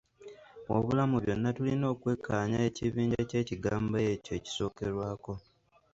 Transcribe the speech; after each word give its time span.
Wabula 0.69 1.03
mu 1.11 1.17
byonna 1.23 1.49
tulina 1.55 1.85
okwekkaanya 1.93 2.57
ekibinja 2.67 3.19
ky’ekigambo 3.29 3.95
ekyo 4.11 4.31
ekisookerwako. 4.39 5.33